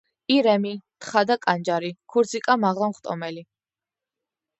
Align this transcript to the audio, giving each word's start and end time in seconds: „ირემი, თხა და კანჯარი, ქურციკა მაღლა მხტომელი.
„ირემი, 0.35 0.69
თხა 1.05 1.21
და 1.31 1.35
კანჯარი, 1.43 1.91
ქურციკა 2.13 2.57
მაღლა 2.63 2.89
მხტომელი. 2.95 3.45